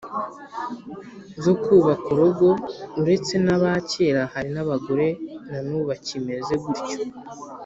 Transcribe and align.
zo 1.43 1.53
kubaka 1.63 2.05
urugo. 2.13 2.49
uretse 3.01 3.33
n’aba 3.45 3.71
kera, 3.91 4.23
hari 4.33 4.49
n’abagore 4.55 5.07
na 5.49 5.57
nubu 5.65 5.85
bakimeze 5.91 6.53
gutyo 6.63 6.97